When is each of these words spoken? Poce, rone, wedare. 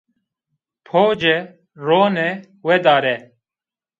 Poce, 0.89 1.35
rone, 1.87 2.25
wedare. 2.67 3.15